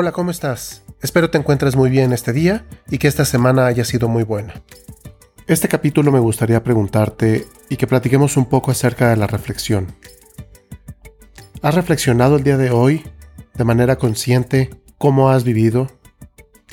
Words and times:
Hola, 0.00 0.12
¿cómo 0.12 0.30
estás? 0.30 0.82
Espero 1.02 1.28
te 1.28 1.36
encuentres 1.36 1.76
muy 1.76 1.90
bien 1.90 2.14
este 2.14 2.32
día 2.32 2.64
y 2.88 2.96
que 2.96 3.06
esta 3.06 3.26
semana 3.26 3.66
haya 3.66 3.84
sido 3.84 4.08
muy 4.08 4.22
buena. 4.22 4.54
Este 5.46 5.68
capítulo 5.68 6.10
me 6.10 6.20
gustaría 6.20 6.64
preguntarte 6.64 7.46
y 7.68 7.76
que 7.76 7.86
platiquemos 7.86 8.38
un 8.38 8.46
poco 8.46 8.70
acerca 8.70 9.10
de 9.10 9.18
la 9.18 9.26
reflexión. 9.26 9.94
¿Has 11.60 11.74
reflexionado 11.74 12.36
el 12.36 12.44
día 12.44 12.56
de 12.56 12.70
hoy 12.70 13.04
de 13.52 13.64
manera 13.64 13.96
consciente 13.96 14.70
cómo 14.96 15.28
has 15.28 15.44
vivido? 15.44 15.88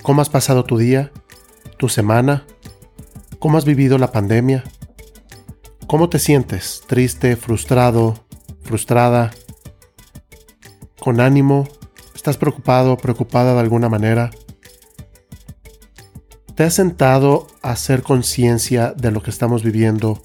¿Cómo 0.04 0.22
has 0.22 0.30
pasado 0.30 0.64
tu 0.64 0.78
día? 0.78 1.12
¿Tu 1.76 1.90
semana? 1.90 2.46
¿Cómo 3.40 3.58
has 3.58 3.66
vivido 3.66 3.98
la 3.98 4.14
pandemia? 4.14 4.64
¿Cómo 5.86 6.08
te 6.08 6.20
sientes? 6.20 6.82
¿Triste? 6.88 7.36
¿Frustrado? 7.36 8.26
¿Frustrada? 8.64 9.32
¿Con 10.98 11.20
ánimo? 11.20 11.68
¿Estás 12.28 12.40
preocupado, 12.40 12.98
preocupada 12.98 13.54
de 13.54 13.62
alguna 13.62 13.88
manera? 13.88 14.32
¿Te 16.56 16.66
has 16.66 16.74
sentado 16.74 17.48
a 17.62 17.72
hacer 17.72 18.04
conciencia 18.04 18.92
de 18.92 19.12
lo 19.12 19.24
que 19.24 19.30
estamos 19.30 19.64
viviendo, 19.64 20.22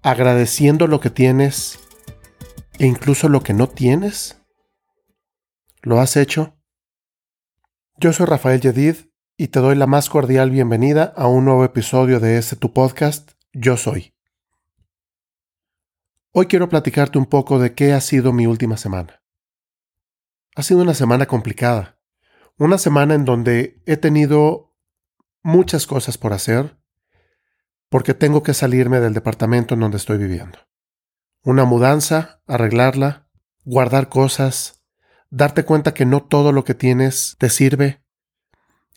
agradeciendo 0.00 0.86
lo 0.86 0.98
que 0.98 1.10
tienes 1.10 1.78
e 2.78 2.86
incluso 2.86 3.28
lo 3.28 3.42
que 3.42 3.52
no 3.52 3.68
tienes? 3.68 4.40
¿Lo 5.82 6.00
has 6.00 6.16
hecho? 6.16 6.56
Yo 7.98 8.14
soy 8.14 8.24
Rafael 8.24 8.62
Yedid 8.62 8.96
y 9.36 9.48
te 9.48 9.60
doy 9.60 9.76
la 9.76 9.86
más 9.86 10.08
cordial 10.08 10.50
bienvenida 10.50 11.12
a 11.18 11.28
un 11.28 11.44
nuevo 11.44 11.66
episodio 11.66 12.18
de 12.18 12.38
este 12.38 12.56
tu 12.56 12.72
podcast, 12.72 13.32
Yo 13.52 13.76
Soy. 13.76 14.14
Hoy 16.32 16.46
quiero 16.46 16.70
platicarte 16.70 17.18
un 17.18 17.26
poco 17.26 17.58
de 17.58 17.74
qué 17.74 17.92
ha 17.92 18.00
sido 18.00 18.32
mi 18.32 18.46
última 18.46 18.78
semana. 18.78 19.25
Ha 20.56 20.62
sido 20.62 20.80
una 20.80 20.94
semana 20.94 21.26
complicada, 21.26 21.98
una 22.56 22.78
semana 22.78 23.14
en 23.14 23.26
donde 23.26 23.82
he 23.84 23.98
tenido 23.98 24.74
muchas 25.42 25.86
cosas 25.86 26.16
por 26.16 26.32
hacer, 26.32 26.78
porque 27.90 28.14
tengo 28.14 28.42
que 28.42 28.54
salirme 28.54 28.98
del 29.00 29.12
departamento 29.12 29.74
en 29.74 29.80
donde 29.80 29.98
estoy 29.98 30.16
viviendo. 30.16 30.58
Una 31.42 31.66
mudanza, 31.66 32.40
arreglarla, 32.46 33.28
guardar 33.66 34.08
cosas, 34.08 34.82
darte 35.28 35.66
cuenta 35.66 35.92
que 35.92 36.06
no 36.06 36.22
todo 36.22 36.52
lo 36.52 36.64
que 36.64 36.72
tienes 36.72 37.36
te 37.38 37.50
sirve, 37.50 38.02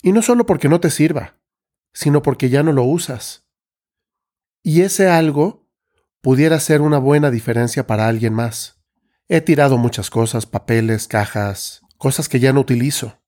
y 0.01 0.13
no 0.13 0.21
solo 0.21 0.45
porque 0.45 0.69
no 0.69 0.79
te 0.79 0.89
sirva, 0.89 1.41
sino 1.91 2.21
porque 2.21 2.47
ya 2.49 2.63
no 2.63 2.71
lo 2.71 2.85
usas. 2.85 3.45
Y 4.63 4.83
ese 4.83 5.09
algo 5.09 5.67
pudiera 6.21 6.57
ser 6.61 6.79
una 6.79 6.99
buena 6.99 7.29
diferencia 7.31 7.85
para 7.85 8.07
alguien 8.07 8.33
más. 8.33 8.78
He 9.31 9.41
tirado 9.41 9.77
muchas 9.77 10.09
cosas, 10.09 10.47
papeles, 10.47 11.07
cajas, 11.07 11.81
cosas 11.99 12.27
que 12.27 12.39
ya 12.39 12.51
no 12.51 12.61
utilizo. 12.61 13.21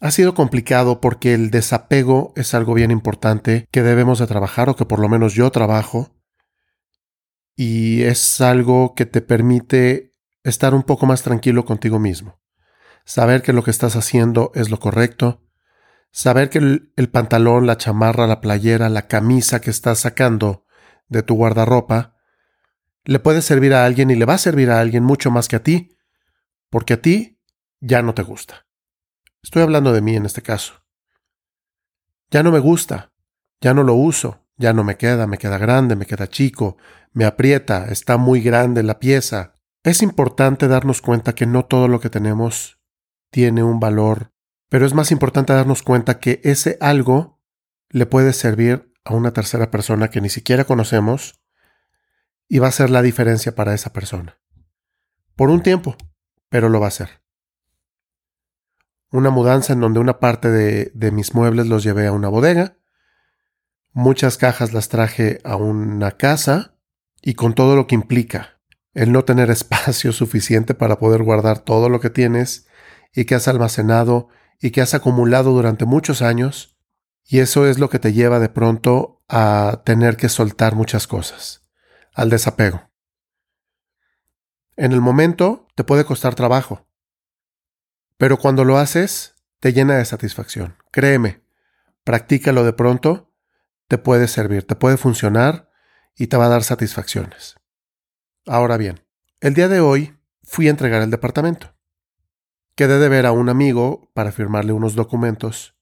Ha 0.00 0.12
sido 0.12 0.34
complicado 0.34 1.00
porque 1.00 1.34
el 1.34 1.50
desapego 1.50 2.32
es 2.36 2.54
algo 2.54 2.74
bien 2.74 2.92
importante 2.92 3.66
que 3.72 3.82
debemos 3.82 4.20
de 4.20 4.28
trabajar 4.28 4.68
o 4.68 4.76
que 4.76 4.86
por 4.86 5.00
lo 5.00 5.08
menos 5.08 5.34
yo 5.34 5.50
trabajo 5.50 6.14
y 7.56 8.02
es 8.02 8.40
algo 8.40 8.94
que 8.94 9.04
te 9.04 9.20
permite 9.20 10.14
estar 10.44 10.74
un 10.74 10.84
poco 10.84 11.06
más 11.06 11.22
tranquilo 11.22 11.64
contigo 11.64 11.98
mismo. 11.98 12.40
Saber 13.04 13.42
que 13.42 13.52
lo 13.52 13.64
que 13.64 13.72
estás 13.72 13.96
haciendo 13.96 14.52
es 14.54 14.70
lo 14.70 14.78
correcto, 14.78 15.42
saber 16.12 16.50
que 16.50 16.58
el, 16.58 16.92
el 16.94 17.10
pantalón, 17.10 17.66
la 17.66 17.76
chamarra, 17.76 18.28
la 18.28 18.40
playera, 18.40 18.88
la 18.88 19.08
camisa 19.08 19.60
que 19.60 19.70
estás 19.70 19.98
sacando 19.98 20.64
de 21.08 21.24
tu 21.24 21.34
guardarropa 21.34 22.14
le 23.04 23.18
puede 23.18 23.42
servir 23.42 23.74
a 23.74 23.84
alguien 23.84 24.10
y 24.10 24.14
le 24.14 24.24
va 24.24 24.34
a 24.34 24.38
servir 24.38 24.70
a 24.70 24.80
alguien 24.80 25.04
mucho 25.04 25.30
más 25.30 25.48
que 25.48 25.56
a 25.56 25.62
ti, 25.62 25.96
porque 26.68 26.94
a 26.94 27.02
ti 27.02 27.38
ya 27.80 28.02
no 28.02 28.14
te 28.14 28.22
gusta. 28.22 28.66
Estoy 29.42 29.62
hablando 29.62 29.92
de 29.92 30.02
mí 30.02 30.16
en 30.16 30.26
este 30.26 30.42
caso. 30.42 30.84
Ya 32.30 32.42
no 32.42 32.52
me 32.52 32.58
gusta, 32.58 33.12
ya 33.60 33.74
no 33.74 33.82
lo 33.82 33.94
uso, 33.94 34.46
ya 34.56 34.72
no 34.72 34.84
me 34.84 34.96
queda, 34.96 35.26
me 35.26 35.38
queda 35.38 35.58
grande, 35.58 35.96
me 35.96 36.06
queda 36.06 36.28
chico, 36.28 36.76
me 37.12 37.24
aprieta, 37.24 37.86
está 37.86 38.18
muy 38.18 38.40
grande 38.40 38.82
la 38.82 39.00
pieza. 39.00 39.54
Es 39.82 40.02
importante 40.02 40.68
darnos 40.68 41.00
cuenta 41.00 41.34
que 41.34 41.46
no 41.46 41.64
todo 41.64 41.88
lo 41.88 42.00
que 42.00 42.10
tenemos 42.10 42.78
tiene 43.30 43.62
un 43.64 43.80
valor, 43.80 44.32
pero 44.68 44.86
es 44.86 44.94
más 44.94 45.10
importante 45.10 45.52
darnos 45.52 45.82
cuenta 45.82 46.20
que 46.20 46.40
ese 46.44 46.76
algo 46.80 47.40
le 47.88 48.06
puede 48.06 48.32
servir 48.32 48.92
a 49.04 49.14
una 49.14 49.32
tercera 49.32 49.70
persona 49.70 50.08
que 50.08 50.20
ni 50.20 50.28
siquiera 50.28 50.64
conocemos 50.64 51.40
y 52.52 52.58
va 52.58 52.66
a 52.66 52.72
ser 52.72 52.90
la 52.90 53.00
diferencia 53.00 53.54
para 53.54 53.74
esa 53.74 53.92
persona. 53.92 54.40
Por 55.36 55.50
un 55.50 55.62
tiempo, 55.62 55.96
pero 56.48 56.68
lo 56.68 56.80
va 56.80 56.86
a 56.86 56.88
hacer. 56.88 57.22
Una 59.12 59.30
mudanza 59.30 59.72
en 59.72 59.80
donde 59.80 60.00
una 60.00 60.18
parte 60.18 60.50
de, 60.50 60.90
de 60.92 61.12
mis 61.12 61.32
muebles 61.32 61.68
los 61.68 61.84
llevé 61.84 62.08
a 62.08 62.12
una 62.12 62.28
bodega, 62.28 62.76
muchas 63.92 64.36
cajas 64.36 64.72
las 64.72 64.88
traje 64.88 65.38
a 65.44 65.54
una 65.54 66.10
casa 66.10 66.76
y 67.22 67.34
con 67.34 67.54
todo 67.54 67.76
lo 67.76 67.86
que 67.86 67.94
implica 67.94 68.60
el 68.94 69.12
no 69.12 69.24
tener 69.24 69.48
espacio 69.52 70.10
suficiente 70.12 70.74
para 70.74 70.98
poder 70.98 71.22
guardar 71.22 71.60
todo 71.60 71.88
lo 71.88 72.00
que 72.00 72.10
tienes 72.10 72.66
y 73.14 73.26
que 73.26 73.36
has 73.36 73.46
almacenado 73.46 74.28
y 74.60 74.72
que 74.72 74.80
has 74.80 74.94
acumulado 74.94 75.52
durante 75.52 75.86
muchos 75.86 76.20
años, 76.20 76.76
y 77.24 77.38
eso 77.38 77.66
es 77.66 77.78
lo 77.78 77.88
que 77.88 78.00
te 78.00 78.12
lleva 78.12 78.40
de 78.40 78.48
pronto 78.48 79.22
a 79.28 79.82
tener 79.86 80.16
que 80.16 80.28
soltar 80.28 80.74
muchas 80.74 81.06
cosas 81.06 81.60
al 82.14 82.30
desapego. 82.30 82.90
En 84.76 84.92
el 84.92 85.00
momento 85.00 85.68
te 85.74 85.84
puede 85.84 86.04
costar 86.04 86.34
trabajo, 86.34 86.86
pero 88.16 88.38
cuando 88.38 88.64
lo 88.64 88.78
haces 88.78 89.34
te 89.60 89.72
llena 89.72 89.96
de 89.96 90.04
satisfacción. 90.04 90.76
Créeme, 90.90 91.42
practícalo 92.04 92.64
de 92.64 92.72
pronto, 92.72 93.32
te 93.88 93.98
puede 93.98 94.28
servir, 94.28 94.66
te 94.66 94.76
puede 94.76 94.96
funcionar 94.96 95.70
y 96.16 96.26
te 96.28 96.36
va 96.36 96.46
a 96.46 96.50
dar 96.50 96.64
satisfacciones. 96.64 97.56
Ahora 98.46 98.76
bien, 98.76 99.04
el 99.40 99.54
día 99.54 99.68
de 99.68 99.80
hoy 99.80 100.18
fui 100.42 100.66
a 100.66 100.70
entregar 100.70 101.02
el 101.02 101.10
departamento. 101.10 101.74
Quedé 102.74 102.98
de 102.98 103.08
ver 103.08 103.26
a 103.26 103.32
un 103.32 103.48
amigo 103.48 104.10
para 104.14 104.32
firmarle 104.32 104.72
unos 104.72 104.94
documentos 104.94 105.76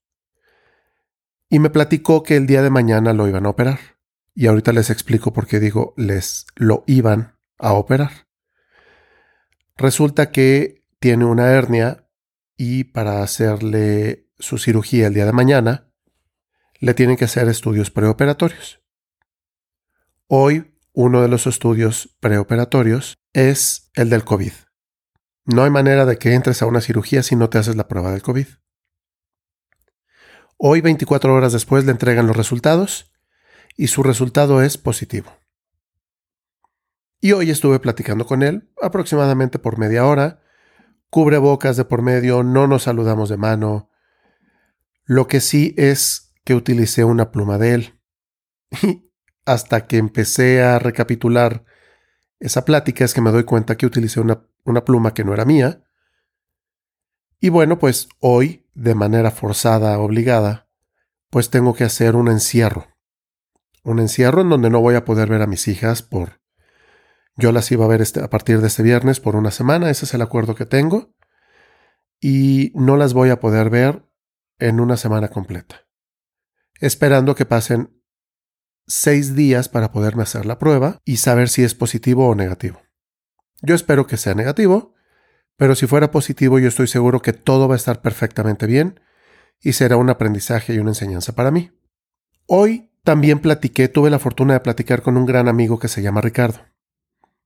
y 1.49 1.59
me 1.59 1.71
platicó 1.71 2.23
que 2.23 2.37
el 2.37 2.47
día 2.47 2.63
de 2.63 2.71
mañana 2.71 3.13
lo 3.13 3.27
iban 3.29 3.47
a 3.47 3.51
operar. 3.51 3.98
Y 4.39 4.47
ahorita 4.47 4.71
les 4.71 4.89
explico 4.89 5.33
por 5.33 5.49
qué 5.49 5.59
digo 5.59 5.95
les 5.97 6.47
lo 6.55 6.85
iban 6.87 7.37
a 7.59 7.73
operar. 7.73 8.29
Resulta 9.77 10.31
que 10.31 10.85
tiene 11.01 11.25
una 11.25 11.51
hernia 11.51 12.09
y 12.57 12.85
para 12.85 13.25
hacerle 13.25 14.29
su 14.39 14.59
cirugía 14.59 15.09
el 15.09 15.15
día 15.15 15.27
de 15.27 15.33
mañana, 15.33 15.91
le 16.79 16.95
tienen 16.95 17.17
que 17.17 17.25
hacer 17.25 17.49
estudios 17.49 17.91
preoperatorios. 17.91 18.81
Hoy, 20.29 20.73
uno 20.93 21.21
de 21.21 21.27
los 21.27 21.49
estudios 21.49 22.17
preoperatorios 22.21 23.17
es 23.33 23.91
el 23.95 24.09
del 24.09 24.23
COVID. 24.23 24.53
No 25.47 25.65
hay 25.65 25.71
manera 25.71 26.07
de 26.07 26.17
que 26.17 26.35
entres 26.35 26.63
a 26.63 26.67
una 26.67 26.81
cirugía 26.81 27.25
si 27.25 27.35
no 27.35 27.51
te 27.51 27.59
haces 27.59 27.75
la 27.75 27.89
prueba 27.89 28.13
del 28.13 28.23
COVID. 28.23 28.47
Hoy, 30.59 30.81
24 30.81 31.35
horas 31.35 31.53
después, 31.53 31.85
le 31.85 31.91
entregan 31.91 32.29
los 32.29 32.37
resultados 32.37 33.11
y 33.79 33.87
su 33.87 34.03
resultado 34.03 34.61
es 34.61 34.77
positivo. 34.77 35.31
Y 37.21 37.33
hoy 37.33 37.51
estuve 37.51 37.79
platicando 37.79 38.27
con 38.27 38.43
él 38.43 38.69
aproximadamente 38.83 39.59
por 39.61 39.79
media 39.79 40.05
hora, 40.05 40.43
cubre 41.11 41.39
bocas 41.39 41.77
de 41.77 41.85
por 41.85 42.03
medio, 42.03 42.43
no 42.43 42.67
nos 42.67 42.83
saludamos 42.83 43.29
de 43.29 43.37
mano. 43.37 43.89
Lo 45.05 45.29
que 45.29 45.41
sí 45.41 45.75
es 45.79 46.35
que 46.45 46.55
utilicé 46.55 47.05
una 47.05 47.31
pluma 47.31 47.57
de 47.57 47.75
él. 47.75 48.01
Y 48.83 49.11
hasta 49.47 49.87
que 49.87 49.97
empecé 49.97 50.61
a 50.61 50.79
recapitular 50.81 51.65
esa 52.41 52.65
plática 52.65 53.05
es 53.05 53.15
que 53.15 53.21
me 53.21 53.31
doy 53.31 53.45
cuenta 53.45 53.77
que 53.77 53.87
utilicé 53.87 54.21
una, 54.21 54.45
una 54.65 54.85
pluma 54.85 55.15
que 55.15 55.25
no 55.25 55.33
era 55.33 55.45
mía. 55.45 55.85
Y 57.41 57.49
bueno, 57.49 57.79
pues 57.79 58.09
hoy, 58.19 58.67
de 58.75 58.97
manera 58.97 59.31
forzada, 59.31 59.99
obligada, 60.01 60.69
pues 61.31 61.49
tengo 61.51 61.75
que 61.75 61.85
hacer 61.85 62.17
un 62.17 62.29
encierro 62.29 62.98
un 63.89 64.01
encierro 64.01 64.43
en 64.43 64.51
donde 64.51 64.71
no 64.71 64.81
voy 64.81 64.95
a 64.95 65.05
poder 65.05 65.29
ver 65.29 65.43
a 65.43 65.47
mis 65.47 65.67
hijas 65.69 66.03
por... 66.03 66.41
Yo 67.37 67.53
las 67.53 67.71
iba 67.71 67.85
a 67.85 67.89
ver 67.89 68.03
este, 68.03 68.21
a 68.21 68.29
partir 68.29 68.61
de 68.61 68.67
este 68.67 68.83
viernes 68.83 69.21
por 69.21 69.37
una 69.37 69.51
semana, 69.51 69.91
ese 69.91 70.05
es 70.05 70.15
el 70.15 70.23
acuerdo 70.23 70.55
que 70.55 70.67
tengo, 70.67 71.15
y 72.21 72.73
no 72.75 72.97
las 72.97 73.15
voy 73.15 73.31
a 73.31 73.41
poder 73.41 73.71
ver 73.71 74.05
en 74.59 74.81
una 74.81 74.97
semana 74.97 75.29
completa, 75.29 75.87
esperando 76.81 77.35
que 77.35 77.47
pasen 77.47 78.03
seis 78.87 79.37
días 79.37 79.69
para 79.69 79.93
poderme 79.93 80.25
hacer 80.25 80.47
la 80.47 80.59
prueba 80.59 81.01
y 81.05 81.19
saber 81.19 81.49
si 81.49 81.63
es 81.63 81.75
positivo 81.75 82.29
o 82.29 82.35
negativo. 82.35 82.83
Yo 83.63 83.75
espero 83.75 84.07
que 84.07 84.17
sea 84.17 84.35
negativo, 84.35 84.95
pero 85.57 85.75
si 85.75 85.87
fuera 85.87 86.11
positivo 86.11 86.59
yo 86.59 86.69
estoy 86.69 86.89
seguro 86.89 87.21
que 87.21 87.33
todo 87.33 87.69
va 87.69 87.75
a 87.75 87.77
estar 87.77 88.03
perfectamente 88.03 88.67
bien 88.67 89.01
y 89.61 89.75
será 89.75 89.97
un 89.97 90.11
aprendizaje 90.11 90.75
y 90.75 90.79
una 90.79 90.91
enseñanza 90.91 91.35
para 91.35 91.51
mí. 91.51 91.71
Hoy 92.47 92.88
también 93.05 93.39
platiqué, 93.39 93.89
tuve 93.89 94.11
la 94.11 94.19
fortuna 94.19 94.55
de 94.55 94.61
platicar 94.61 95.03
con 95.03 95.17
un 95.17 95.27
gran 95.27 95.49
amigo 95.49 95.79
que 95.79 95.89
se 95.89 96.03
llama 96.03 96.21
Ricardo, 96.21 96.61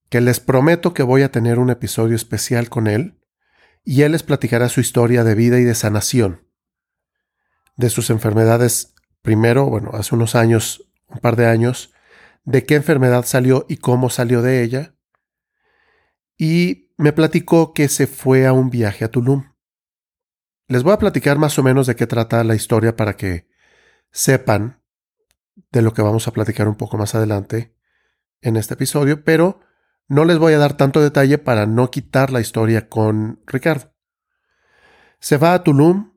que 0.08 0.20
les 0.20 0.40
prometo 0.40 0.94
que 0.94 1.02
voy 1.02 1.22
a 1.22 1.30
tener 1.30 1.58
un 1.58 1.70
episodio 1.70 2.16
especial 2.16 2.68
con 2.68 2.86
él 2.86 3.18
y 3.84 4.02
él 4.02 4.12
les 4.12 4.22
platicará 4.22 4.68
su 4.68 4.80
historia 4.80 5.24
de 5.24 5.34
vida 5.34 5.58
y 5.58 5.64
de 5.64 5.74
sanación, 5.74 6.46
de 7.76 7.90
sus 7.90 8.10
enfermedades, 8.10 8.94
primero, 9.22 9.66
bueno, 9.66 9.90
hace 9.94 10.14
unos 10.14 10.34
años, 10.34 10.90
un 11.08 11.20
par 11.20 11.36
de 11.36 11.46
años, 11.46 11.92
de 12.44 12.64
qué 12.64 12.74
enfermedad 12.74 13.24
salió 13.24 13.66
y 13.68 13.76
cómo 13.76 14.10
salió 14.10 14.42
de 14.42 14.62
ella, 14.62 14.94
y 16.36 16.92
me 16.96 17.12
platicó 17.12 17.72
que 17.72 17.88
se 17.88 18.06
fue 18.06 18.46
a 18.46 18.52
un 18.52 18.70
viaje 18.70 19.04
a 19.04 19.10
Tulum. 19.10 19.52
Les 20.68 20.82
voy 20.82 20.92
a 20.92 20.98
platicar 20.98 21.38
más 21.38 21.58
o 21.58 21.62
menos 21.62 21.86
de 21.86 21.96
qué 21.96 22.06
trata 22.06 22.42
la 22.44 22.54
historia 22.54 22.96
para 22.96 23.16
que 23.16 23.48
sepan 24.10 24.81
de 25.70 25.82
lo 25.82 25.92
que 25.92 26.02
vamos 26.02 26.28
a 26.28 26.32
platicar 26.32 26.68
un 26.68 26.76
poco 26.76 26.96
más 26.96 27.14
adelante 27.14 27.76
en 28.40 28.56
este 28.56 28.74
episodio, 28.74 29.24
pero 29.24 29.60
no 30.08 30.24
les 30.24 30.38
voy 30.38 30.52
a 30.52 30.58
dar 30.58 30.76
tanto 30.76 31.00
detalle 31.00 31.38
para 31.38 31.66
no 31.66 31.90
quitar 31.90 32.30
la 32.30 32.40
historia 32.40 32.88
con 32.88 33.40
Ricardo. 33.46 33.94
Se 35.20 35.36
va 35.36 35.54
a 35.54 35.62
Tulum, 35.62 36.12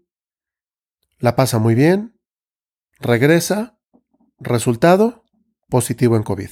la 1.19 1.35
pasa 1.35 1.59
muy 1.59 1.75
bien, 1.75 2.19
regresa, 2.99 3.79
resultado, 4.39 5.23
positivo 5.69 6.15
en 6.15 6.23
COVID. 6.23 6.49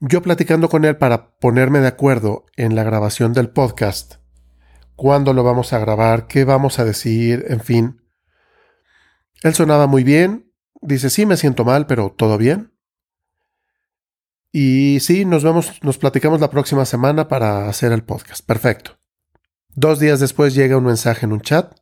Yo 0.00 0.22
platicando 0.22 0.70
con 0.70 0.84
él 0.86 0.96
para 0.96 1.36
ponerme 1.36 1.80
de 1.80 1.88
acuerdo 1.88 2.46
en 2.56 2.74
la 2.74 2.84
grabación 2.84 3.34
del 3.34 3.50
podcast, 3.50 4.14
cuándo 4.96 5.34
lo 5.34 5.42
vamos 5.42 5.72
a 5.72 5.78
grabar, 5.78 6.26
qué 6.26 6.44
vamos 6.44 6.78
a 6.78 6.84
decir, 6.84 7.44
en 7.48 7.60
fin. 7.60 8.02
Él 9.42 9.54
sonaba 9.54 9.86
muy 9.86 10.04
bien, 10.04 10.49
dice, 10.80 11.10
sí, 11.10 11.26
me 11.26 11.36
siento 11.36 11.64
mal, 11.64 11.86
pero 11.86 12.10
todo 12.16 12.38
bien. 12.38 12.72
Y 14.52 14.98
sí, 15.00 15.24
nos 15.24 15.44
vemos, 15.44 15.80
nos 15.82 15.98
platicamos 15.98 16.40
la 16.40 16.50
próxima 16.50 16.84
semana 16.84 17.28
para 17.28 17.68
hacer 17.68 17.92
el 17.92 18.02
podcast. 18.02 18.44
Perfecto. 18.44 18.98
Dos 19.74 20.00
días 20.00 20.18
después 20.18 20.54
llega 20.54 20.76
un 20.76 20.84
mensaje 20.84 21.26
en 21.26 21.32
un 21.32 21.40
chat 21.40 21.78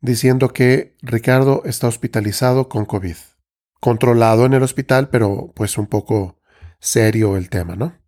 diciendo 0.00 0.48
que 0.48 0.96
Ricardo 1.02 1.62
está 1.66 1.86
hospitalizado 1.88 2.68
con 2.68 2.86
COVID. 2.86 3.16
Controlado 3.80 4.46
en 4.46 4.54
el 4.54 4.62
hospital, 4.62 5.08
pero 5.10 5.52
pues 5.54 5.76
un 5.76 5.86
poco 5.86 6.40
serio 6.80 7.36
el 7.36 7.50
tema, 7.50 7.76
¿no? 7.76 7.98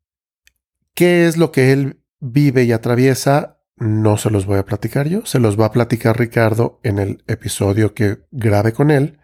¿Qué 0.95 1.27
es 1.27 1.37
lo 1.37 1.53
que 1.53 1.73
él 1.73 2.03
vive 2.19 2.65
y 2.65 2.73
atraviesa? 2.73 3.59
No 3.77 4.17
se 4.17 4.31
los 4.31 4.47
voy 4.47 4.59
a 4.59 4.65
platicar 4.65 5.09
yo, 5.09 5.25
se 5.27 5.39
los 5.39 5.59
va 5.59 5.67
a 5.67 5.73
platicar 5.73 6.19
Ricardo 6.19 6.81
en 6.83 6.99
el 6.99 7.23
episodio 7.27 7.95
que 7.95 8.25
grabe 8.31 8.73
con 8.73 8.91
él 8.91 9.20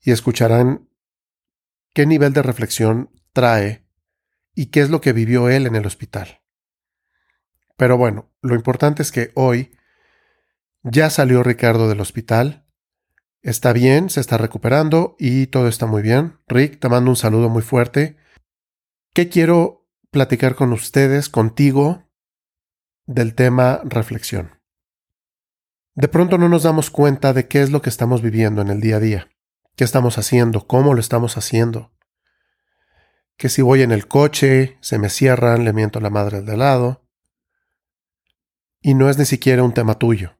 y 0.00 0.12
escucharán 0.12 0.88
qué 1.94 2.06
nivel 2.06 2.32
de 2.32 2.42
reflexión 2.42 3.10
trae 3.32 3.84
y 4.54 4.66
qué 4.66 4.80
es 4.80 4.90
lo 4.90 5.00
que 5.00 5.12
vivió 5.12 5.48
él 5.48 5.66
en 5.66 5.76
el 5.76 5.86
hospital. 5.86 6.42
Pero 7.76 7.96
bueno, 7.96 8.30
lo 8.42 8.54
importante 8.54 9.02
es 9.02 9.12
que 9.12 9.30
hoy 9.34 9.72
ya 10.82 11.10
salió 11.10 11.42
Ricardo 11.42 11.88
del 11.88 12.00
hospital, 12.00 12.66
está 13.42 13.72
bien, 13.72 14.10
se 14.10 14.20
está 14.20 14.36
recuperando 14.36 15.16
y 15.18 15.46
todo 15.46 15.68
está 15.68 15.86
muy 15.86 16.02
bien. 16.02 16.38
Rick, 16.48 16.80
te 16.80 16.88
mando 16.88 17.10
un 17.10 17.16
saludo 17.16 17.48
muy 17.48 17.62
fuerte. 17.62 18.16
¿Qué 19.14 19.28
quiero 19.28 19.88
platicar 20.10 20.54
con 20.54 20.72
ustedes, 20.72 21.28
contigo, 21.28 22.08
del 23.06 23.34
tema 23.34 23.80
reflexión? 23.84 24.60
De 25.94 26.08
pronto 26.08 26.38
no 26.38 26.48
nos 26.48 26.62
damos 26.62 26.90
cuenta 26.90 27.32
de 27.32 27.48
qué 27.48 27.62
es 27.62 27.70
lo 27.70 27.82
que 27.82 27.90
estamos 27.90 28.22
viviendo 28.22 28.62
en 28.62 28.68
el 28.68 28.80
día 28.80 28.96
a 28.96 29.00
día, 29.00 29.28
qué 29.78 29.84
estamos 29.84 30.18
haciendo, 30.18 30.66
cómo 30.66 30.92
lo 30.92 31.00
estamos 31.00 31.38
haciendo 31.38 31.90
que 33.38 33.48
si 33.48 33.62
voy 33.62 33.82
en 33.82 33.92
el 33.92 34.08
coche, 34.08 34.76
se 34.80 34.98
me 34.98 35.08
cierran, 35.08 35.64
le 35.64 35.72
miento 35.72 36.00
a 36.00 36.02
la 36.02 36.10
madre 36.10 36.42
de 36.42 36.56
lado. 36.56 37.08
Y 38.80 38.94
no 38.94 39.08
es 39.08 39.16
ni 39.16 39.24
siquiera 39.24 39.62
un 39.62 39.72
tema 39.72 39.94
tuyo. 39.94 40.36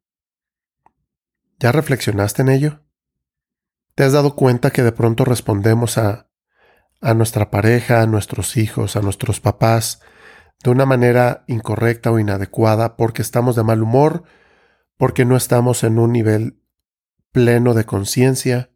¿Ya 1.61 1.71
reflexionaste 1.71 2.43
en 2.43 2.49
ello? 2.49 2.81
¿Te 3.95 4.03
has 4.03 4.13
dado 4.13 4.35
cuenta 4.35 4.73
que 4.73 4.83
de 4.83 4.91
pronto 4.91 5.25
respondemos 5.25 5.97
a, 5.97 6.29
a 7.01 7.15
nuestra 7.15 7.51
pareja, 7.51 8.03
a 8.03 8.07
nuestros 8.07 8.57
hijos, 8.57 8.97
a 8.97 9.01
nuestros 9.01 9.41
papás, 9.41 10.01
de 10.65 10.71
una 10.71 10.85
manera 10.85 11.45
incorrecta 11.47 12.11
o 12.11 12.19
inadecuada 12.19 12.97
porque 12.97 13.23
estamos 13.23 13.55
de 13.55 13.63
mal 13.63 13.81
humor, 13.81 14.25
porque 14.97 15.25
no 15.25 15.37
estamos 15.37 15.85
en 15.85 16.01
un 16.01 16.13
nivel 16.13 16.61
pleno 17.31 17.75
de 17.75 17.85
conciencia? 17.85 18.73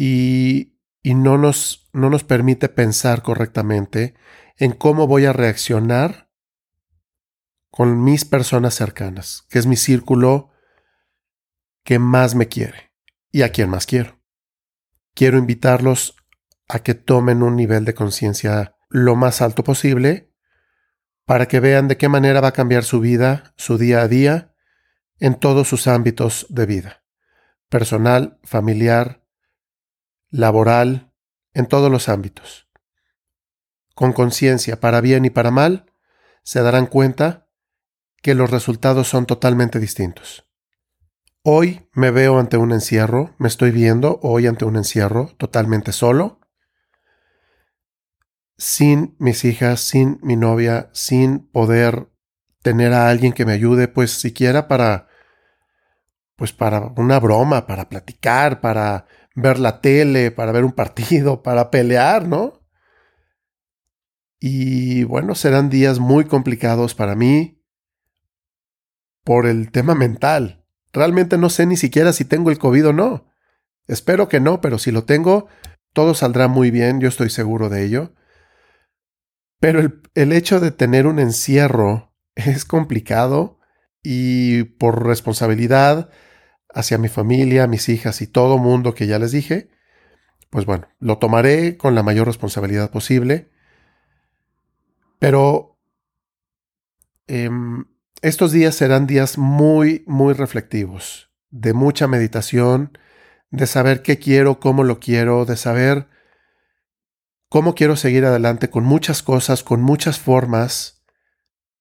Y 0.00 0.74
no 1.02 1.38
nos, 1.38 1.88
no 1.92 2.08
nos 2.08 2.22
permite 2.22 2.68
pensar 2.68 3.22
correctamente 3.22 4.14
en 4.56 4.72
cómo 4.72 5.06
voy 5.06 5.24
a 5.24 5.32
reaccionar 5.32 6.30
con 7.70 8.04
mis 8.04 8.24
personas 8.24 8.74
cercanas, 8.74 9.44
que 9.48 9.58
es 9.58 9.66
mi 9.66 9.76
círculo 9.76 10.50
que 11.82 11.98
más 11.98 12.34
me 12.34 12.48
quiere 12.48 12.92
y 13.32 13.42
a 13.42 13.50
quien 13.50 13.70
más 13.70 13.86
quiero. 13.86 14.20
Quiero 15.14 15.38
invitarlos 15.38 16.16
a 16.68 16.80
que 16.80 16.94
tomen 16.94 17.42
un 17.42 17.56
nivel 17.56 17.84
de 17.84 17.94
conciencia 17.94 18.76
lo 18.88 19.16
más 19.16 19.42
alto 19.42 19.64
posible 19.64 20.32
para 21.24 21.46
que 21.46 21.60
vean 21.60 21.88
de 21.88 21.96
qué 21.96 22.08
manera 22.08 22.40
va 22.40 22.48
a 22.48 22.52
cambiar 22.52 22.84
su 22.84 23.00
vida, 23.00 23.52
su 23.56 23.78
día 23.78 24.02
a 24.02 24.08
día, 24.08 24.54
en 25.18 25.34
todos 25.34 25.68
sus 25.68 25.86
ámbitos 25.86 26.46
de 26.48 26.66
vida, 26.66 27.04
personal, 27.68 28.38
familiar, 28.44 29.24
laboral, 30.30 31.12
en 31.54 31.66
todos 31.66 31.90
los 31.90 32.08
ámbitos. 32.08 32.68
Con 33.94 34.12
conciencia, 34.12 34.80
para 34.80 35.00
bien 35.00 35.24
y 35.24 35.30
para 35.30 35.50
mal, 35.50 35.86
se 36.42 36.62
darán 36.62 36.86
cuenta 36.86 37.48
que 38.22 38.34
los 38.34 38.50
resultados 38.50 39.08
son 39.08 39.26
totalmente 39.26 39.78
distintos. 39.78 40.48
Hoy 41.42 41.88
me 41.92 42.10
veo 42.10 42.38
ante 42.38 42.56
un 42.56 42.72
encierro, 42.72 43.34
me 43.38 43.48
estoy 43.48 43.70
viendo 43.70 44.20
hoy 44.22 44.46
ante 44.46 44.64
un 44.64 44.76
encierro 44.76 45.34
totalmente 45.38 45.92
solo, 45.92 46.40
sin 48.56 49.16
mis 49.18 49.44
hijas, 49.44 49.80
sin 49.80 50.18
mi 50.22 50.36
novia, 50.36 50.90
sin 50.92 51.48
poder 51.48 52.08
tener 52.62 52.92
a 52.92 53.08
alguien 53.08 53.32
que 53.32 53.46
me 53.46 53.52
ayude, 53.52 53.88
pues 53.88 54.10
siquiera 54.10 54.68
para, 54.68 55.08
pues 56.36 56.52
para 56.52 56.92
una 56.96 57.20
broma, 57.20 57.66
para 57.66 57.88
platicar, 57.88 58.60
para 58.60 59.06
ver 59.40 59.58
la 59.58 59.80
tele, 59.80 60.30
para 60.30 60.52
ver 60.52 60.64
un 60.64 60.72
partido, 60.72 61.42
para 61.42 61.70
pelear, 61.70 62.26
¿no? 62.26 62.60
Y 64.40 65.04
bueno, 65.04 65.34
serán 65.34 65.68
días 65.68 65.98
muy 65.98 66.24
complicados 66.24 66.94
para 66.94 67.14
mí 67.14 67.60
por 69.24 69.46
el 69.46 69.70
tema 69.70 69.94
mental. 69.94 70.64
Realmente 70.92 71.38
no 71.38 71.50
sé 71.50 71.66
ni 71.66 71.76
siquiera 71.76 72.12
si 72.12 72.24
tengo 72.24 72.50
el 72.50 72.58
COVID 72.58 72.88
o 72.88 72.92
no. 72.92 73.26
Espero 73.86 74.28
que 74.28 74.38
no, 74.38 74.60
pero 74.60 74.78
si 74.78 74.92
lo 74.92 75.04
tengo, 75.04 75.48
todo 75.92 76.14
saldrá 76.14 76.46
muy 76.46 76.70
bien, 76.70 77.00
yo 77.00 77.08
estoy 77.08 77.30
seguro 77.30 77.68
de 77.68 77.84
ello. 77.84 78.14
Pero 79.60 79.80
el, 79.80 80.02
el 80.14 80.32
hecho 80.32 80.60
de 80.60 80.70
tener 80.70 81.06
un 81.06 81.18
encierro 81.18 82.14
es 82.36 82.64
complicado 82.64 83.58
y 84.02 84.64
por 84.64 85.04
responsabilidad 85.04 86.10
hacia 86.74 86.98
mi 86.98 87.08
familia, 87.08 87.66
mis 87.66 87.88
hijas 87.88 88.20
y 88.22 88.26
todo 88.26 88.58
mundo 88.58 88.94
que 88.94 89.06
ya 89.06 89.18
les 89.18 89.32
dije, 89.32 89.68
pues 90.50 90.66
bueno, 90.66 90.88
lo 90.98 91.18
tomaré 91.18 91.76
con 91.76 91.94
la 91.94 92.02
mayor 92.02 92.26
responsabilidad 92.26 92.90
posible. 92.90 93.50
Pero 95.18 95.78
em, 97.26 97.84
estos 98.22 98.52
días 98.52 98.74
serán 98.74 99.06
días 99.06 99.38
muy, 99.38 100.04
muy 100.06 100.34
reflectivos, 100.34 101.30
de 101.50 101.72
mucha 101.72 102.06
meditación, 102.06 102.96
de 103.50 103.66
saber 103.66 104.02
qué 104.02 104.18
quiero, 104.18 104.60
cómo 104.60 104.84
lo 104.84 105.00
quiero, 105.00 105.44
de 105.44 105.56
saber 105.56 106.08
cómo 107.48 107.74
quiero 107.74 107.96
seguir 107.96 108.24
adelante 108.24 108.70
con 108.70 108.84
muchas 108.84 109.22
cosas, 109.22 109.62
con 109.62 109.82
muchas 109.82 110.18
formas 110.18 111.02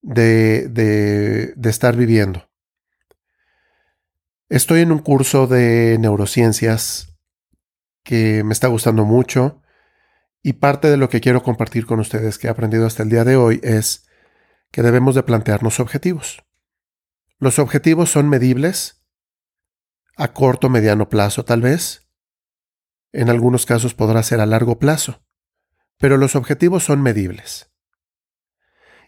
de, 0.02 0.68
de, 0.70 1.54
de 1.56 1.70
estar 1.70 1.96
viviendo. 1.96 2.50
Estoy 4.50 4.80
en 4.80 4.94
un 4.94 5.00
curso 5.00 5.46
de 5.46 5.98
neurociencias 6.00 7.18
que 8.04 8.46
me 8.46 8.54
está 8.54 8.70
gustando 8.70 9.04
mucho 9.04 9.62
y 10.42 10.54
parte 10.54 10.90
de 10.90 10.96
lo 10.96 11.10
que 11.10 11.20
quiero 11.20 11.44
compartir 11.44 11.86
con 11.86 12.00
ustedes 12.00 12.38
que 12.38 12.48
he 12.48 12.50
aprendido 12.50 12.86
hasta 12.86 13.04
el 13.04 13.10
día 13.10 13.26
de 13.26 13.36
hoy 13.36 13.60
es 13.62 14.08
que 14.72 14.84
debemos 14.84 15.16
de 15.16 15.24
plantearnos 15.24 15.82
objetivos. 15.82 16.46
Los 17.40 17.60
objetivos 17.60 18.10
son 18.10 18.30
medibles 18.30 19.06
a 20.16 20.32
corto, 20.32 20.70
mediano 20.70 21.10
plazo 21.10 21.44
tal 21.44 21.60
vez. 21.60 22.08
En 23.12 23.30
algunos 23.30 23.66
casos 23.66 23.94
podrá 23.96 24.24
ser 24.24 24.40
a 24.40 24.46
largo 24.46 24.80
plazo, 24.80 25.26
pero 25.98 26.16
los 26.16 26.38
objetivos 26.38 26.86
son 26.86 27.02
medibles. 27.02 27.70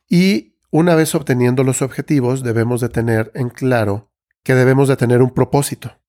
Y 0.06 0.58
una 0.70 0.96
vez 0.96 1.16
obteniendo 1.16 1.64
los 1.64 1.82
objetivos 1.82 2.44
debemos 2.44 2.82
de 2.82 2.90
tener 2.90 3.32
en 3.36 3.50
claro 3.50 4.09
que 4.44 4.56
debemos 4.56 4.88
de 4.88 4.98
tener 4.98 5.22
un 5.22 5.34
propósito. 5.34 6.00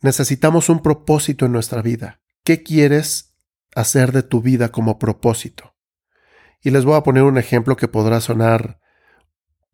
Necesitamos 0.00 0.68
un 0.68 0.82
propósito 0.82 1.46
en 1.46 1.52
nuestra 1.52 1.82
vida. 1.82 2.20
¿Qué 2.44 2.62
quieres 2.62 3.34
hacer 3.74 4.12
de 4.12 4.22
tu 4.22 4.42
vida 4.42 4.70
como 4.70 4.98
propósito? 4.98 5.74
Y 6.62 6.70
les 6.70 6.84
voy 6.84 6.96
a 6.96 7.02
poner 7.02 7.22
un 7.22 7.38
ejemplo 7.38 7.76
que 7.76 7.88
podrá 7.88 8.20
sonar 8.20 8.80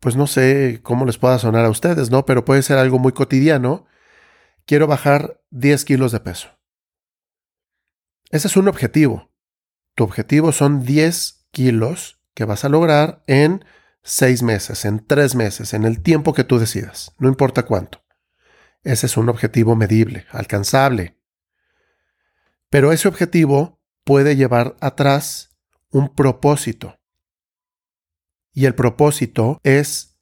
pues 0.03 0.17
no 0.17 0.27
sé 0.27 0.81
cómo 0.83 1.05
les 1.05 1.17
pueda 1.17 1.39
sonar 1.39 1.63
a 1.63 1.69
ustedes, 1.69 2.11
¿no? 2.11 2.25
Pero 2.25 2.43
puede 2.43 2.61
ser 2.61 2.77
algo 2.77 2.99
muy 2.99 3.13
cotidiano. 3.13 3.85
Quiero 4.65 4.85
bajar 4.85 5.39
10 5.51 5.85
kilos 5.85 6.11
de 6.11 6.19
peso. 6.19 6.49
Ese 8.29 8.49
es 8.49 8.57
un 8.57 8.67
objetivo. 8.67 9.31
Tu 9.95 10.03
objetivo 10.03 10.51
son 10.51 10.83
10 10.83 11.47
kilos 11.51 12.19
que 12.33 12.43
vas 12.43 12.65
a 12.65 12.69
lograr 12.69 13.23
en 13.27 13.63
6 14.03 14.43
meses, 14.43 14.85
en 14.85 15.05
3 15.05 15.35
meses, 15.35 15.73
en 15.73 15.85
el 15.85 16.01
tiempo 16.01 16.33
que 16.33 16.43
tú 16.43 16.59
decidas, 16.59 17.13
no 17.17 17.29
importa 17.29 17.63
cuánto. 17.63 18.03
Ese 18.83 19.05
es 19.05 19.17
un 19.17 19.29
objetivo 19.29 19.75
medible, 19.75 20.25
alcanzable. 20.31 21.17
Pero 22.69 22.91
ese 22.91 23.07
objetivo 23.07 23.81
puede 24.03 24.35
llevar 24.35 24.75
atrás 24.81 25.55
un 25.89 26.13
propósito. 26.13 26.99
Y 28.51 28.65
el 28.65 28.75
propósito 28.75 29.59
es 29.63 30.17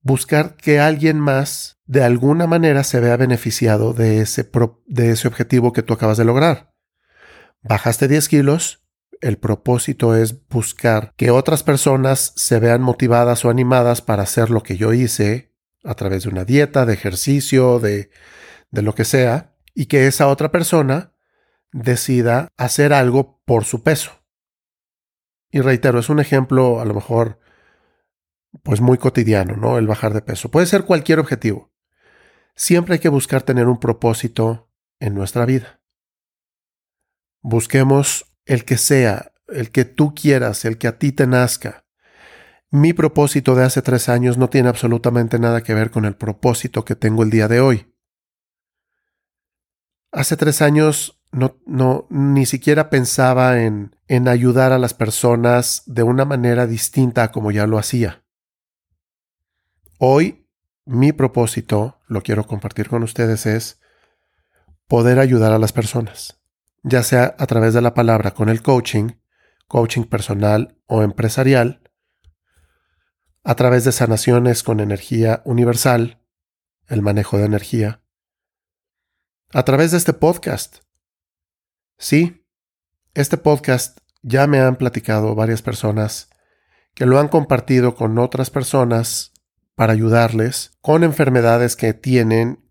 buscar 0.00 0.56
que 0.56 0.80
alguien 0.80 1.18
más 1.18 1.78
de 1.86 2.04
alguna 2.04 2.46
manera 2.46 2.84
se 2.84 3.00
vea 3.00 3.16
beneficiado 3.16 3.94
de 3.94 4.20
ese, 4.20 4.48
de 4.86 5.10
ese 5.10 5.26
objetivo 5.28 5.72
que 5.72 5.82
tú 5.82 5.92
acabas 5.94 6.18
de 6.18 6.24
lograr. 6.24 6.72
Bajaste 7.62 8.06
10 8.06 8.28
kilos, 8.28 8.86
el 9.20 9.38
propósito 9.38 10.14
es 10.14 10.48
buscar 10.48 11.12
que 11.16 11.30
otras 11.30 11.62
personas 11.62 12.32
se 12.36 12.58
vean 12.60 12.82
motivadas 12.82 13.44
o 13.44 13.50
animadas 13.50 14.02
para 14.02 14.22
hacer 14.22 14.50
lo 14.50 14.62
que 14.62 14.76
yo 14.76 14.92
hice 14.92 15.54
a 15.84 15.94
través 15.94 16.24
de 16.24 16.30
una 16.30 16.44
dieta, 16.44 16.86
de 16.86 16.94
ejercicio, 16.94 17.78
de, 17.78 18.10
de 18.70 18.82
lo 18.82 18.94
que 18.94 19.04
sea, 19.04 19.54
y 19.74 19.86
que 19.86 20.06
esa 20.06 20.28
otra 20.28 20.50
persona 20.50 21.12
decida 21.72 22.48
hacer 22.56 22.92
algo 22.92 23.40
por 23.44 23.64
su 23.64 23.82
peso. 23.82 24.12
Y 25.50 25.60
reitero, 25.60 25.98
es 25.98 26.08
un 26.08 26.20
ejemplo 26.20 26.80
a 26.80 26.84
lo 26.84 26.94
mejor 26.94 27.38
pues 28.62 28.80
muy 28.80 28.98
cotidiano, 28.98 29.56
¿no? 29.56 29.78
El 29.78 29.86
bajar 29.86 30.12
de 30.12 30.22
peso. 30.22 30.50
Puede 30.50 30.66
ser 30.66 30.84
cualquier 30.84 31.18
objetivo. 31.20 31.72
Siempre 32.54 32.94
hay 32.94 32.98
que 32.98 33.08
buscar 33.08 33.42
tener 33.42 33.68
un 33.68 33.78
propósito 33.78 34.70
en 35.00 35.14
nuestra 35.14 35.46
vida. 35.46 35.80
Busquemos 37.40 38.27
el 38.48 38.64
que 38.64 38.78
sea, 38.78 39.32
el 39.46 39.70
que 39.70 39.84
tú 39.84 40.14
quieras, 40.14 40.64
el 40.64 40.78
que 40.78 40.88
a 40.88 40.98
ti 40.98 41.12
te 41.12 41.26
nazca. 41.26 41.84
Mi 42.70 42.92
propósito 42.92 43.54
de 43.54 43.64
hace 43.64 43.82
tres 43.82 44.08
años 44.08 44.38
no 44.38 44.48
tiene 44.48 44.68
absolutamente 44.68 45.38
nada 45.38 45.62
que 45.62 45.74
ver 45.74 45.90
con 45.90 46.04
el 46.04 46.16
propósito 46.16 46.84
que 46.84 46.96
tengo 46.96 47.22
el 47.22 47.30
día 47.30 47.46
de 47.46 47.60
hoy. 47.60 47.94
Hace 50.10 50.36
tres 50.36 50.62
años 50.62 51.20
no, 51.30 51.58
no, 51.66 52.06
ni 52.08 52.46
siquiera 52.46 52.88
pensaba 52.88 53.60
en, 53.60 53.94
en 54.06 54.26
ayudar 54.28 54.72
a 54.72 54.78
las 54.78 54.94
personas 54.94 55.82
de 55.86 56.02
una 56.02 56.24
manera 56.24 56.66
distinta 56.66 57.24
a 57.24 57.32
como 57.32 57.50
ya 57.50 57.66
lo 57.66 57.78
hacía. 57.78 58.24
Hoy 59.98 60.48
mi 60.86 61.12
propósito, 61.12 62.00
lo 62.06 62.22
quiero 62.22 62.46
compartir 62.46 62.88
con 62.88 63.02
ustedes, 63.02 63.44
es 63.44 63.78
poder 64.86 65.18
ayudar 65.18 65.52
a 65.52 65.58
las 65.58 65.72
personas, 65.72 66.37
ya 66.88 67.02
sea 67.02 67.34
a 67.38 67.46
través 67.46 67.74
de 67.74 67.80
la 67.80 67.94
palabra 67.94 68.32
con 68.32 68.48
el 68.48 68.62
coaching, 68.62 69.12
coaching 69.66 70.04
personal 70.04 70.78
o 70.86 71.02
empresarial, 71.02 71.82
a 73.44 73.54
través 73.54 73.84
de 73.84 73.92
sanaciones 73.92 74.62
con 74.62 74.80
energía 74.80 75.42
universal, 75.44 76.22
el 76.86 77.02
manejo 77.02 77.38
de 77.38 77.44
energía, 77.44 78.02
a 79.52 79.64
través 79.64 79.90
de 79.92 79.98
este 79.98 80.12
podcast. 80.12 80.78
Sí, 81.98 82.46
este 83.14 83.36
podcast 83.36 83.98
ya 84.22 84.46
me 84.46 84.60
han 84.60 84.76
platicado 84.76 85.34
varias 85.34 85.62
personas 85.62 86.30
que 86.94 87.06
lo 87.06 87.18
han 87.18 87.28
compartido 87.28 87.94
con 87.94 88.18
otras 88.18 88.50
personas 88.50 89.32
para 89.74 89.92
ayudarles 89.92 90.72
con 90.80 91.04
enfermedades 91.04 91.76
que 91.76 91.94
tienen 91.94 92.68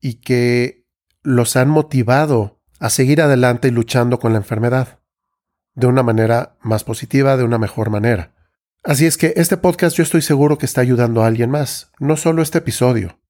y 0.00 0.20
que 0.20 0.86
los 1.22 1.56
han 1.56 1.70
motivado 1.70 2.59
a 2.80 2.90
seguir 2.90 3.22
adelante 3.22 3.68
y 3.68 3.70
luchando 3.70 4.18
con 4.18 4.32
la 4.32 4.38
enfermedad 4.38 5.00
de 5.74 5.86
una 5.86 6.02
manera 6.02 6.56
más 6.60 6.82
positiva, 6.82 7.36
de 7.36 7.44
una 7.44 7.58
mejor 7.58 7.90
manera. 7.90 8.34
Así 8.82 9.06
es 9.06 9.16
que 9.16 9.34
este 9.36 9.56
podcast 9.56 9.96
yo 9.96 10.02
estoy 10.02 10.22
seguro 10.22 10.58
que 10.58 10.66
está 10.66 10.80
ayudando 10.80 11.22
a 11.22 11.26
alguien 11.26 11.50
más, 11.50 11.92
no 11.98 12.16
solo 12.16 12.42
este 12.42 12.58
episodio. 12.58 13.20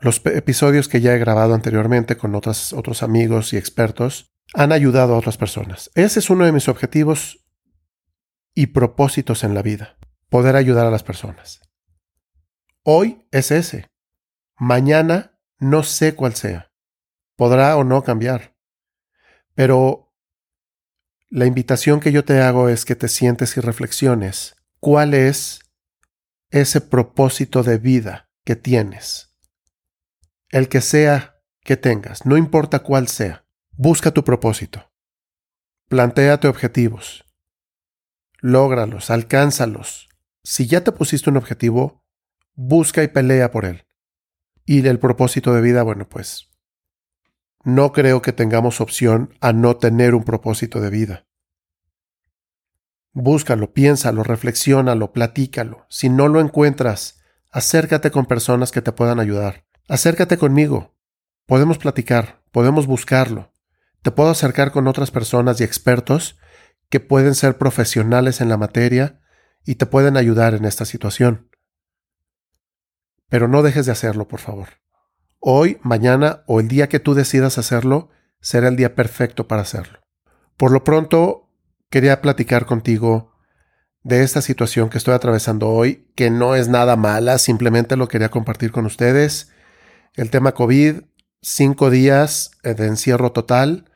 Los 0.00 0.22
episodios 0.24 0.88
que 0.88 1.00
ya 1.00 1.14
he 1.14 1.18
grabado 1.18 1.54
anteriormente 1.54 2.16
con 2.16 2.34
otros 2.34 3.02
amigos 3.02 3.52
y 3.52 3.58
expertos 3.58 4.32
han 4.54 4.72
ayudado 4.72 5.14
a 5.14 5.18
otras 5.18 5.36
personas. 5.36 5.90
Ese 5.94 6.18
es 6.18 6.30
uno 6.30 6.44
de 6.44 6.52
mis 6.52 6.68
objetivos 6.68 7.44
y 8.54 8.68
propósitos 8.68 9.44
en 9.44 9.54
la 9.54 9.62
vida, 9.62 9.98
poder 10.30 10.56
ayudar 10.56 10.86
a 10.86 10.90
las 10.90 11.02
personas. 11.02 11.60
Hoy 12.82 13.26
es 13.30 13.50
ese. 13.50 13.86
Mañana 14.56 15.38
no 15.58 15.82
sé 15.82 16.14
cuál 16.14 16.34
sea. 16.34 16.70
Podrá 17.36 17.76
o 17.76 17.84
no 17.84 18.02
cambiar. 18.02 18.53
Pero 19.54 20.12
la 21.28 21.46
invitación 21.46 22.00
que 22.00 22.12
yo 22.12 22.24
te 22.24 22.40
hago 22.40 22.68
es 22.68 22.84
que 22.84 22.96
te 22.96 23.08
sientes 23.08 23.56
y 23.56 23.60
reflexiones 23.60 24.56
cuál 24.80 25.14
es 25.14 25.60
ese 26.50 26.80
propósito 26.80 27.62
de 27.62 27.78
vida 27.78 28.30
que 28.44 28.56
tienes. 28.56 29.34
El 30.50 30.68
que 30.68 30.80
sea 30.80 31.40
que 31.62 31.76
tengas, 31.76 32.26
no 32.26 32.36
importa 32.36 32.80
cuál 32.80 33.08
sea, 33.08 33.44
busca 33.72 34.12
tu 34.12 34.22
propósito. 34.22 34.92
Plantéate 35.88 36.48
objetivos. 36.48 37.24
Lógralos, 38.40 39.10
alcánzalos. 39.10 40.08
Si 40.42 40.66
ya 40.66 40.84
te 40.84 40.92
pusiste 40.92 41.30
un 41.30 41.36
objetivo, 41.36 42.04
busca 42.54 43.02
y 43.02 43.08
pelea 43.08 43.50
por 43.50 43.64
él. 43.64 43.86
Y 44.66 44.86
el 44.86 44.98
propósito 44.98 45.52
de 45.54 45.62
vida, 45.62 45.82
bueno, 45.82 46.08
pues 46.08 46.50
no 47.64 47.92
creo 47.92 48.22
que 48.22 48.32
tengamos 48.32 48.80
opción 48.80 49.34
a 49.40 49.52
no 49.52 49.76
tener 49.76 50.14
un 50.14 50.24
propósito 50.24 50.80
de 50.80 50.90
vida. 50.90 51.26
Búscalo, 53.12 53.72
piénsalo, 53.72 54.22
reflexiónalo, 54.22 55.12
platícalo. 55.12 55.86
Si 55.88 56.08
no 56.08 56.28
lo 56.28 56.40
encuentras, 56.40 57.20
acércate 57.50 58.10
con 58.10 58.26
personas 58.26 58.70
que 58.70 58.82
te 58.82 58.92
puedan 58.92 59.20
ayudar. 59.20 59.64
Acércate 59.88 60.36
conmigo. 60.36 60.94
Podemos 61.46 61.78
platicar, 61.78 62.42
podemos 62.50 62.86
buscarlo. 62.86 63.52
Te 64.02 64.10
puedo 64.10 64.30
acercar 64.30 64.72
con 64.72 64.86
otras 64.86 65.10
personas 65.10 65.60
y 65.60 65.64
expertos 65.64 66.38
que 66.90 67.00
pueden 67.00 67.34
ser 67.34 67.56
profesionales 67.56 68.40
en 68.40 68.48
la 68.48 68.56
materia 68.56 69.20
y 69.64 69.76
te 69.76 69.86
pueden 69.86 70.16
ayudar 70.16 70.54
en 70.54 70.64
esta 70.64 70.84
situación. 70.84 71.50
Pero 73.28 73.48
no 73.48 73.62
dejes 73.62 73.86
de 73.86 73.92
hacerlo, 73.92 74.28
por 74.28 74.40
favor. 74.40 74.83
Hoy, 75.46 75.76
mañana 75.82 76.42
o 76.46 76.58
el 76.58 76.68
día 76.68 76.88
que 76.88 77.00
tú 77.00 77.12
decidas 77.12 77.58
hacerlo, 77.58 78.08
será 78.40 78.68
el 78.68 78.76
día 78.76 78.94
perfecto 78.94 79.46
para 79.46 79.60
hacerlo. 79.60 79.98
Por 80.56 80.72
lo 80.72 80.84
pronto, 80.84 81.50
quería 81.90 82.22
platicar 82.22 82.64
contigo 82.64 83.34
de 84.02 84.22
esta 84.22 84.40
situación 84.40 84.88
que 84.88 84.96
estoy 84.96 85.12
atravesando 85.12 85.68
hoy, 85.68 86.10
que 86.16 86.30
no 86.30 86.54
es 86.54 86.68
nada 86.68 86.96
mala, 86.96 87.36
simplemente 87.36 87.94
lo 87.96 88.08
quería 88.08 88.30
compartir 88.30 88.72
con 88.72 88.86
ustedes. 88.86 89.52
El 90.14 90.30
tema 90.30 90.52
COVID, 90.52 91.02
cinco 91.42 91.90
días 91.90 92.52
de 92.62 92.86
encierro 92.86 93.32
total, 93.32 93.90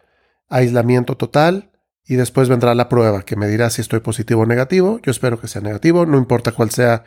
aislamiento 0.50 1.16
total, 1.16 1.72
y 2.04 2.16
después 2.16 2.50
vendrá 2.50 2.74
la 2.74 2.90
prueba 2.90 3.22
que 3.22 3.36
me 3.36 3.48
dirá 3.48 3.70
si 3.70 3.80
estoy 3.80 4.00
positivo 4.00 4.42
o 4.42 4.46
negativo. 4.46 5.00
Yo 5.02 5.10
espero 5.10 5.40
que 5.40 5.48
sea 5.48 5.62
negativo, 5.62 6.04
no 6.04 6.18
importa 6.18 6.52
cuál 6.52 6.68
sea 6.68 7.04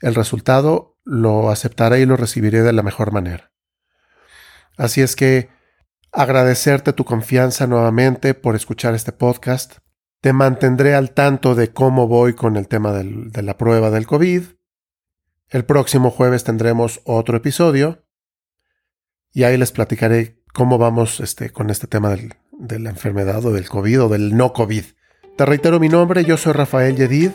el 0.00 0.14
resultado, 0.14 0.96
lo 1.02 1.50
aceptaré 1.50 1.98
y 2.02 2.06
lo 2.06 2.16
recibiré 2.16 2.62
de 2.62 2.72
la 2.72 2.84
mejor 2.84 3.10
manera. 3.10 3.49
Así 4.80 5.02
es 5.02 5.14
que 5.14 5.50
agradecerte 6.10 6.94
tu 6.94 7.04
confianza 7.04 7.66
nuevamente 7.66 8.32
por 8.32 8.56
escuchar 8.56 8.94
este 8.94 9.12
podcast. 9.12 9.76
Te 10.22 10.32
mantendré 10.32 10.94
al 10.94 11.10
tanto 11.10 11.54
de 11.54 11.70
cómo 11.70 12.08
voy 12.08 12.32
con 12.32 12.56
el 12.56 12.66
tema 12.66 12.94
de 12.94 13.42
la 13.42 13.58
prueba 13.58 13.90
del 13.90 14.06
COVID. 14.06 14.42
El 15.50 15.66
próximo 15.66 16.10
jueves 16.10 16.44
tendremos 16.44 17.02
otro 17.04 17.36
episodio 17.36 18.06
y 19.34 19.42
ahí 19.42 19.58
les 19.58 19.70
platicaré 19.70 20.40
cómo 20.54 20.78
vamos 20.78 21.20
este, 21.20 21.50
con 21.50 21.68
este 21.68 21.86
tema 21.86 22.16
de 22.52 22.78
la 22.78 22.88
enfermedad 22.88 23.44
o 23.44 23.52
del 23.52 23.68
COVID 23.68 24.04
o 24.04 24.08
del 24.08 24.34
no 24.34 24.54
COVID. 24.54 24.84
Te 25.36 25.44
reitero 25.44 25.78
mi 25.78 25.90
nombre, 25.90 26.24
yo 26.24 26.38
soy 26.38 26.54
Rafael 26.54 26.96
Yedid 26.96 27.32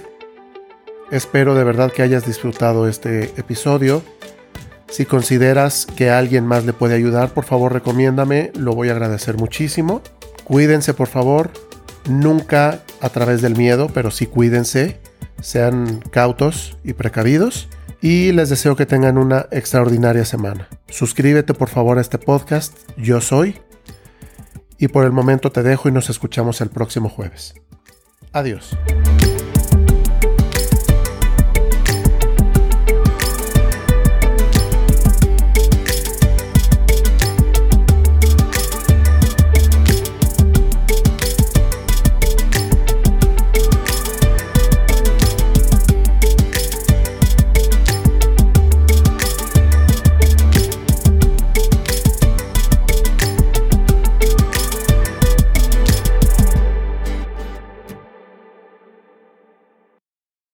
Espero 1.11 1.53
de 1.53 1.63
verdad 1.63 1.91
que 1.91 2.01
hayas 2.01 2.25
disfrutado 2.25 2.87
este 2.87 3.25
episodio. 3.37 4.01
Si 4.95 5.05
consideras 5.05 5.85
que 5.85 6.09
alguien 6.09 6.47
más 6.47 6.63
le 6.63 6.71
puede 6.71 6.95
ayudar, 6.95 7.33
por 7.33 7.43
favor 7.43 7.73
recomiéndame, 7.73 8.53
lo 8.57 8.73
voy 8.73 8.87
a 8.87 8.93
agradecer 8.93 9.35
muchísimo. 9.35 10.01
Cuídense 10.45 10.93
por 10.93 11.09
favor, 11.09 11.51
nunca 12.07 12.79
a 13.01 13.09
través 13.09 13.41
del 13.41 13.57
miedo, 13.57 13.89
pero 13.93 14.09
sí 14.09 14.25
cuídense, 14.25 15.01
sean 15.41 15.99
cautos 16.11 16.77
y 16.85 16.93
precavidos 16.93 17.67
y 18.01 18.31
les 18.31 18.47
deseo 18.47 18.77
que 18.77 18.85
tengan 18.85 19.17
una 19.17 19.47
extraordinaria 19.51 20.23
semana. 20.23 20.69
Suscríbete 20.87 21.53
por 21.53 21.67
favor 21.67 21.97
a 21.97 22.01
este 22.01 22.17
podcast, 22.17 22.73
yo 22.95 23.19
soy, 23.19 23.59
y 24.77 24.87
por 24.87 25.03
el 25.03 25.11
momento 25.11 25.51
te 25.51 25.61
dejo 25.61 25.89
y 25.89 25.91
nos 25.91 26.09
escuchamos 26.09 26.61
el 26.61 26.69
próximo 26.69 27.09
jueves. 27.09 27.53
Adiós. 28.31 28.77